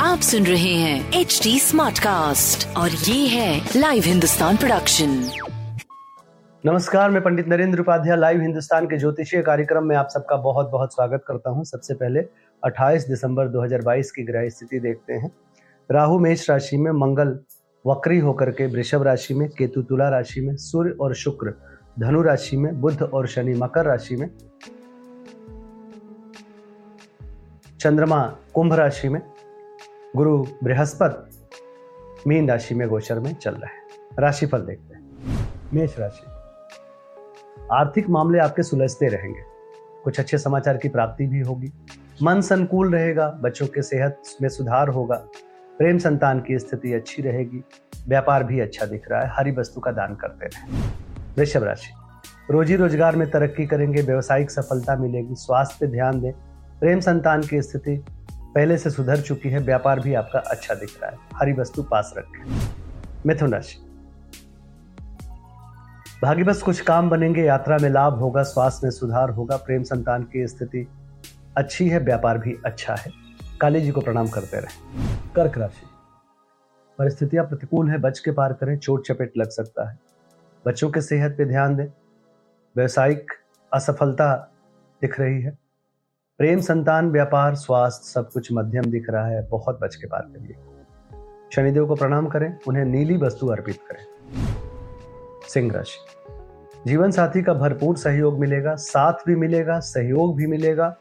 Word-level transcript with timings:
आप 0.00 0.20
सुन 0.20 0.46
रहे 0.46 0.72
हैं 0.74 1.12
एच 1.12 1.40
डी 1.42 1.58
स्मार्ट 1.58 1.98
कास्ट 1.98 2.76
और 2.76 2.90
ये 2.90 3.26
है 3.26 3.66
लाइव 3.76 4.02
हिंदुस्तान 4.06 4.56
प्रोडक्शन 4.56 5.30
नमस्कार, 6.66 7.10
मैं 7.10 7.22
पंडित 7.22 7.48
नरेंद्र 7.48 7.80
उपाध्याय 7.80 8.16
लाइव 8.16 8.40
हिंदुस्तान 8.40 8.86
के 8.86 8.98
ज्योतिषीय 8.98 9.42
कार्यक्रम 9.42 9.84
में 9.84 9.96
आप 9.96 10.08
सबका 10.10 10.36
बहुत 10.36 10.70
बहुत 10.70 10.92
स्वागत 10.92 11.24
करता 11.28 11.50
हूँ। 11.50 11.64
सबसे 11.64 11.94
पहले 11.94 12.20
28 12.64 13.08
दिसंबर 13.08 13.48
2022 13.48 14.10
की 14.10 14.22
ग्रह 14.22 14.48
स्थिति 14.48 14.78
देखते 14.78 15.12
हैं। 15.12 15.32
राहु 15.90 16.18
मेष 16.18 16.50
राशि 16.50 16.76
में 16.76 16.92
मंगल 16.92 17.38
वक्री 17.86 18.18
होकर 18.18 18.50
के, 18.50 18.66
वृषभ 18.66 19.02
राशि 19.02 19.34
में, 19.34 19.48
केतु 19.48 19.82
तुला 19.82 20.08
राशि 20.08 20.40
में, 20.40 20.56
सूर्य 20.56 20.90
और 20.90 21.14
शुक्र 21.14 21.77
धनु 21.98 22.22
राशि 22.22 22.56
में, 22.56 22.80
बुध 22.80 23.02
और 23.02 23.26
शनि 23.26 23.54
मकर 23.54 23.84
राशि 23.84 24.16
में, 24.16 24.30
चंद्रमा 27.80 28.36
कुंभ 28.54 28.74
राशि 28.74 29.08
में, 29.08 29.22
गुरु 30.16 30.46
बृहस्पति 30.64 31.34
मीन 32.26 32.48
राशि 32.48 32.74
में 32.74 32.88
गोचर 32.88 33.20
में 33.20 33.34
चल 33.34 33.54
रहे 33.54 33.66
हैं। 33.66 33.82
राशिफल 34.18 34.58
देखते 34.58 34.94
हैं। 34.94 35.08
मेष 35.74 35.98
राशि। 35.98 36.26
आर्थिक 37.72 38.08
मामले 38.08 38.38
आपके 38.38 38.62
सुलझते 38.62 39.06
रहेंगे। 39.06 39.40
कुछ 40.04 40.20
अच्छे 40.20 40.38
समाचार 40.38 40.76
की 40.76 40.88
प्राप्ति 40.88 41.26
भी 41.26 41.40
होगी। 41.40 41.72
मन 42.22 42.40
संकुल 42.40 42.92
रहेगा, 42.92 43.38
बच्चों 43.42 43.66
के 43.66 43.82
सेहत 43.82 44.22
में 44.42 44.48
सुधार 44.48 44.88
होगा। 44.88 45.26
प्रेम 45.78 45.98
संतान 45.98 46.40
की 46.40 46.58
स्थिति 46.58 46.92
अच्छी 46.92 47.22
रहेगी। 47.22 47.64
व्यापार 48.08 48.44
भी 48.44 48.60
अच्छा 48.60 48.86
दिख 48.86 49.10
रहा 49.10 49.20
है। 49.20 49.30
हरी 49.34 49.50
वस्तु 49.50 49.80
का 49.80 49.90
दान 49.90 50.14
करते 50.14 50.46
रहें। 50.46 51.07
वृषभ 51.38 51.62
राशि। 51.62 51.92
रोजी 52.50 52.76
रोज़गार 52.76 53.16
में 53.16 53.30
तरक्की 53.30 53.66
करेंगे, 53.66 54.02
व्यवसायिक 54.02 54.50
सफलता 54.50 54.96
मिलेगी, 54.96 55.34
स्वास्थ्य 55.34 55.76
पे 55.80 55.86
ध्यान 55.86 56.20
दें। 56.20 56.32
प्रेम 56.80 57.00
संतान 57.00 57.42
की 57.42 57.62
स्थिति 57.62 58.04
पहले 58.32 58.78
से 58.78 58.90
सुधर 58.90 59.20
चुकी 59.20 59.48
है, 59.48 59.58
व्यापार 59.58 60.00
भी 60.00 60.14
आपका 60.14 60.38
अच्छा 60.38 60.74
दिख 60.74 61.02
रहा 61.02 61.10
है। 61.10 61.16
हरी 61.34 61.52
वस्तु 61.52 61.82
पास 61.82 62.14
रखें। 62.18 62.68
मिथुन 63.26 63.52
राशि। 63.52 63.78
भाग्य 66.22 66.44
बस 66.44 66.62
कुछ 66.62 66.80
काम 66.80 67.10
बनेंगे, 67.10 67.44
यात्रा 67.44 67.78
में 67.78 67.90
लाभ 67.90 68.14
होगा, 68.14 68.42
स्वास्थ्य 68.42 68.80
में 68.84 68.90
सुधार 68.90 69.30
होगा, 69.30 69.56
प्रेम 69.56 69.82
संतान 69.82 70.22
की 70.22 70.46
स्थिति 70.46 70.86
अच्छी 71.56 71.88
है, 71.88 71.98
व्यापार 71.98 72.38
भी 72.38 72.56
अच्छा 72.66 72.94
है। 72.94 73.12
काली 73.60 73.80
जी 73.80 73.90
को 73.90 74.00
प्रणाम 74.00 74.28
करते 74.28 74.60
रहे। 74.60 75.04
कर्क 75.34 75.58
राशि। 75.58 75.86
परिस्थितियाँ 76.98 77.44
प्रतिकूल 77.44 77.90
है, 77.90 77.98
बच 77.98 78.18
के 78.18 78.30
पार 78.30 78.52
करें, 78.52 78.78
चोट 78.78 79.06
चपेट 79.06 79.32
लग 79.38 79.48
सकता 79.48 79.90
है। 79.90 80.07
बच्चों 80.66 80.90
के 80.90 81.00
सेहत 81.00 81.34
पे 81.38 81.44
ध्यान 81.44 81.76
दें। 81.76 81.86
व्यवसायिक 82.76 83.32
असफलता 83.72 84.52
दिख 85.02 85.20
रही 85.20 85.42
है। 85.42 85.58
प्रेम, 86.38 86.60
संतान, 86.60 87.10
व्यापार, 87.10 87.54
स्वास्थ्य 87.54 88.08
सब 88.08 88.30
कुछ 88.30 88.48
मध्यम 88.52 88.82
दिख 88.82 89.10
रहा 89.10 89.26
है। 89.26 89.48
बहुत 89.48 89.80
बच 89.80 89.94
के 89.94 90.06
पार 90.06 90.20
करिए। 90.20 90.56
शनिदेव 91.54 91.86
को 91.86 91.94
प्रणाम 91.94 92.28
करें। 92.28 92.58
उन्हें 92.68 92.84
नीली 92.84 93.16
वस्तु 93.16 93.46
अर्पित 93.46 93.78
करें। 93.90 94.06
सिंह 95.48 95.72
राशि। 95.72 95.98
जीवन 96.86 97.10
साथी 97.10 97.42
का 97.42 97.54
भरपूर 97.54 97.96
सहयोग 97.96 98.38
मिलेगा। 98.38 98.74
साथ 98.74 99.12
भी 99.26 99.36
मिलेगा, 99.36 99.80
सहयोग 99.80 100.36
भी 100.36 100.46
मिलेगा। 100.46 100.96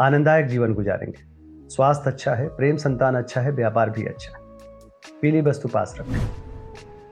आनंददायक 0.00 0.46
जीवन 0.46 0.74
गुजारेंगे। 0.74 1.30
स्वास्थ्य 1.68 2.10
अच्छा 2.10 2.34
है, 2.34 2.48
प्रेम, 2.48 2.76
संतान 2.76 3.14
अच्छा 3.16 3.40
है, 3.40 3.50
व्यापार 3.50 3.90
भी 3.90 4.06
अच्छा 4.06 4.38
है। 4.38 4.44
पीली 5.20 5.40
वस्तु 5.40 5.68
पास 5.68 5.94
रखें। 6.00 6.28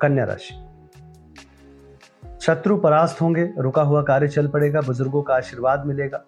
कन्या 0.00 0.24
राशि। 0.24 0.67
शत्रु 2.48 2.76
परास्त 2.76 3.20
होंगे, 3.20 3.50
रुका 3.58 3.82
हुआ 3.82 4.02
कार्य 4.02 4.28
चल 4.28 4.48
पड़ेगा, 4.48 4.80
बुज़ुर्गों 4.80 5.22
का 5.22 5.34
आशीर्वाद 5.34 5.86
मिलेगा। 5.86 6.24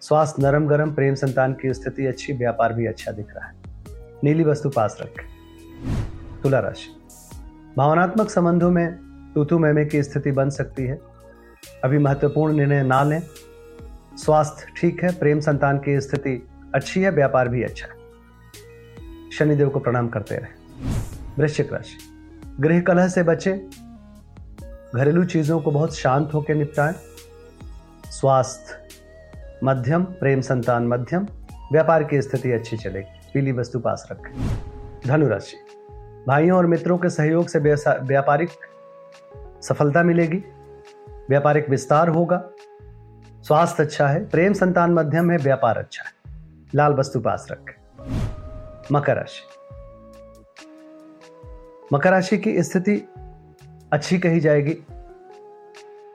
स्वास्थ्य 0.00 0.42
नरम 0.42 0.66
गरम, 0.66 0.94
प्रेम 0.94 1.14
संतान 1.14 1.52
की 1.52 1.74
स्थिति 1.74 2.06
अच्छी, 2.06 2.32
व्यापार 2.32 2.72
भी 2.72 2.86
अच्छा 2.86 3.12
दिख 3.12 3.26
रहा 3.36 3.46
है। 3.46 3.54
नीली 4.24 4.44
वस्तु 4.44 4.70
पास 4.70 4.98
रखें। 5.00 5.26
तुला 6.42 6.58
राशि। 6.58 6.96
भावनात्मक 7.76 8.30
संबंधों 8.30 8.70
में 8.70 8.92
तूतू 9.34 9.58
मैमे 9.58 9.84
की 9.84 10.02
स्थिति 10.02 10.32
बन 10.32 10.50
सकती 10.50 10.84
है। 10.84 11.00
अभी 11.84 11.98
महत्वपूर्ण 11.98 12.52
निर्णय 12.54 12.82
ना 12.82 13.02
लें। 13.02 13.22
स्वास्थ्य 14.16 14.72
ठीक 14.76 15.04
है, 15.04 15.18
प्रेम 15.18 15.40
संतान 15.40 15.78
की 15.78 16.00
स्थिति 16.00 16.48
अच्छी 16.74 17.02
है, 17.02 17.10
व्यापार 17.10 17.48
भी 17.48 17.62
अच्छा 17.62 17.86
है। 17.86 17.94
शनिदेव 19.30 19.68
को 19.68 19.78
प्रणाम 19.78 20.08
करते 20.08 20.34
रहे। 20.34 20.82
वृश्चिक 21.38 21.72
राशि। 21.72 21.98
गृह 22.60 22.80
कलह 22.80 23.08
से 23.08 23.22
बचे 23.22 23.68
घरेलू 24.94 25.24
चीज़ों 25.24 25.60
को 25.60 25.70
बहुत 25.70 25.96
शांत 25.96 26.34
होकर 26.34 26.54
निपटाएँ। 26.54 26.94
स्वास्थ्य, 28.10 28.74
मध्यम, 29.64 30.04
प्रेम 30.04 30.40
संतान 30.40 30.86
मध्यम, 30.86 31.26
व्यापार 31.72 32.04
की 32.04 32.20
स्थिति 32.22 32.52
अच्छी 32.52 32.76
चलेगी 32.76 33.30
पीली 33.34 33.52
वस्तु 33.52 33.78
पास 33.78 34.08
रखें। 34.12 34.32
धनुराशि, 35.06 35.56
भाइयों 36.28 36.56
और 36.58 36.66
मित्रों 36.66 36.98
के 36.98 37.10
सहयोग 37.10 37.48
से 37.48 37.58
व्यापारिक 37.58 38.50
सफलता 39.62 40.02
मिलेगी, 40.02 40.42
व्यापारिक 41.28 41.68
विस्तार 41.70 42.08
होगा। 42.08 42.42
स्वास्थ्य 43.42 43.82
अच्छा 43.82 44.06
है, 44.08 44.24
प्रेम 44.28 44.52
संतान 44.52 44.92
मध्यम 44.92 45.30
है, 45.30 45.36
व्यापार 45.38 45.78
अच्छा 45.78 46.02
है। 46.02 46.40
लाल 46.74 46.92
वस्तु 46.92 47.20
पास 47.20 47.46
रखें। 47.50 47.74
मकर 48.92 49.16
राशि 49.16 49.42
मकर 51.92 52.10
राशि 52.10 52.38
की 52.38 52.62
स्थिति 52.62 53.02
अच्छी 53.92 54.18
कही 54.18 54.40
जाएगी। 54.40 54.76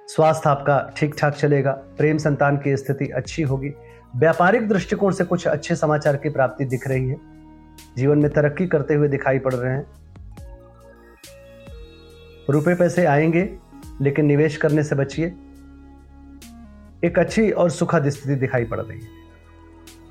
स्वास्थ्य 0.07 0.49
आपका 0.49 0.93
ठीक 0.97 1.15
ठाक 1.17 1.33
चलेगा। 1.33 1.71
प्रेम 1.71 2.17
संतान 2.17 2.57
की 2.57 2.77
स्थिति 2.77 3.07
अच्छी 3.07 3.41
होगी। 3.41 3.73
व्यापारिक 4.15 4.69
दृष्टिकोण 4.69 5.11
से 5.11 5.23
कुछ 5.23 5.47
अच्छे 5.47 5.75
समाचार 5.75 6.15
की 6.15 6.29
प्राप्ति 6.29 6.65
दिख 6.65 6.87
रही 6.87 7.09
है। 7.09 7.17
जीवन 7.97 8.17
में 8.17 8.31
तरक्की 8.31 8.67
करते 8.67 8.93
हुए 8.93 9.07
दिखाई 9.07 9.39
पड़ 9.39 9.53
रहे 9.53 9.73
हैं। 9.73 9.85
रुपए 12.49 12.75
पैसे 12.75 13.05
आएँगे, 13.05 13.57
लेकिन 14.01 14.25
निवेश 14.25 14.57
करने 14.57 14.83
से 14.83 14.95
बचिए। 14.95 15.35
एक 17.03 17.19
अच्छी 17.19 17.51
और 17.51 17.69
सुखद 17.69 18.09
स्थिति 18.09 18.35
दिखाई 18.35 18.65
पड़ 18.65 18.79
रही 18.79 18.99
है। 18.99 19.07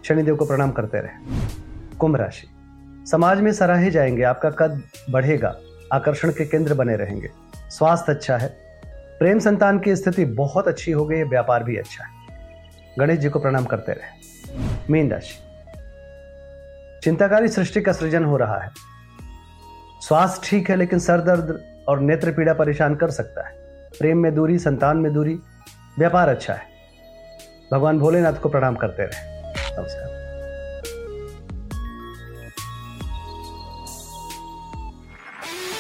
शनिदेव 0.04 0.36
को 0.36 0.46
प्रणाम 0.46 0.72
करते 0.72 1.00
रहे। 1.00 1.38
कुंभ 1.96 2.16
राशि। 2.16 2.48
समाज 3.10 3.40
में 3.40 3.52
सराहे 3.52 3.90
जाएँगे, 3.90 4.22
आपका 4.22 4.50
कद 4.50 4.82
बढ़ेगा। 5.10 5.56
आकर्षण 5.92 6.30
के 6.30 6.46
केंद्र 6.46 6.74
बने 6.74 6.96
रहेंगे। 6.96 7.41
स्वास्थ्य 7.78 8.12
अच्छा 8.12 8.36
है। 8.36 8.48
प्रेम 9.18 9.38
संतान 9.38 9.78
की 9.78 9.96
स्थिति 9.96 10.24
बहुत 10.24 10.68
अच्छी 10.68 10.92
हो 10.92 11.06
गई 11.06 11.16
है 11.16 11.24
व्यापार 11.24 11.64
भी 11.64 11.76
अच्छा 11.76 12.04
है। 12.04 12.10
गणेश 12.98 13.18
जी 13.18 13.28
को 13.28 13.38
प्रणाम 13.38 13.64
करते 13.64 13.92
रहे। 13.92 14.20
मीन 14.90 15.10
राशि। 15.10 15.34
चिंताकारी 17.02 17.48
सृष्टि 17.48 17.80
का 17.80 17.92
सृजन 17.92 18.24
हो 18.24 18.36
रहा 18.36 18.58
है। 18.58 18.70
स्वास्थ्य 20.00 20.40
ठीक 20.44 20.70
है, 20.70 20.76
लेकिन 20.76 20.98
सर 20.98 21.20
दर्द 21.20 21.64
और 21.88 22.00
नेत्र 22.00 22.32
पीड़ा 22.32 22.52
परेशान 22.52 22.94
कर 22.94 23.10
सकता 23.10 23.48
है। 23.48 23.54
प्रेम 23.98 24.18
में 24.18 24.34
दूरी, 24.34 24.58
संतान 24.58 24.96
में 24.96 25.12
दूरी, 25.12 25.38
व्यापार 25.98 26.28
अच्छा 26.28 26.54
है। 26.54 26.62
भगवान 27.72 27.98
भोलेनाथ 27.98 28.32
को 28.32 28.48
प्रणाम 28.48 28.74
करते 28.74 29.02
रहे। 29.02 29.42
नमस्कार। 29.78 30.11